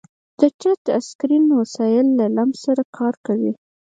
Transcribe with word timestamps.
د 0.39 0.41
ټچ 0.59 0.83
اسکرین 0.99 1.45
وسایل 1.59 2.07
د 2.19 2.21
لمس 2.35 2.57
سره 2.65 2.83
کار 2.97 3.13
کوي. 3.25 3.51